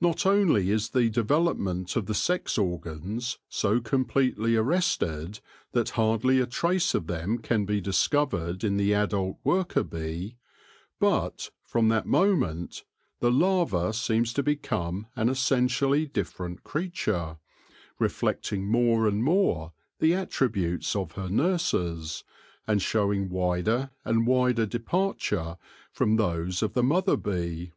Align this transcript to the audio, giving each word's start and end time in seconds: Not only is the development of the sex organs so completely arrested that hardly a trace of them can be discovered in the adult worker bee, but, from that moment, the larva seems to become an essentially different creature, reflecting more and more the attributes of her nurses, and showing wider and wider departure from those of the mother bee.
Not 0.00 0.26
only 0.26 0.72
is 0.72 0.88
the 0.88 1.08
development 1.08 1.94
of 1.94 2.06
the 2.06 2.12
sex 2.14 2.58
organs 2.58 3.38
so 3.48 3.80
completely 3.80 4.56
arrested 4.56 5.38
that 5.70 5.90
hardly 5.90 6.40
a 6.40 6.46
trace 6.46 6.92
of 6.92 7.06
them 7.06 7.38
can 7.38 7.64
be 7.64 7.80
discovered 7.80 8.64
in 8.64 8.78
the 8.78 8.92
adult 8.92 9.36
worker 9.44 9.84
bee, 9.84 10.38
but, 10.98 11.50
from 11.62 11.86
that 11.90 12.04
moment, 12.04 12.82
the 13.20 13.30
larva 13.30 13.92
seems 13.92 14.32
to 14.32 14.42
become 14.42 15.06
an 15.14 15.28
essentially 15.28 16.04
different 16.04 16.64
creature, 16.64 17.36
reflecting 18.00 18.66
more 18.66 19.06
and 19.06 19.22
more 19.22 19.72
the 20.00 20.14
attributes 20.14 20.96
of 20.96 21.12
her 21.12 21.28
nurses, 21.28 22.24
and 22.66 22.82
showing 22.82 23.30
wider 23.30 23.90
and 24.04 24.26
wider 24.26 24.66
departure 24.66 25.58
from 25.92 26.16
those 26.16 26.60
of 26.60 26.72
the 26.72 26.82
mother 26.82 27.16
bee. 27.16 27.70